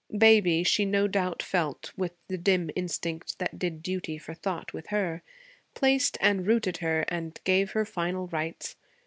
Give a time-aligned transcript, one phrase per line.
[0.17, 4.87] Baby, she no doubt felt, with the dim instinct that did duty for thought with
[4.87, 5.21] her,
[5.75, 8.77] placed and rooted her and gave her final rights.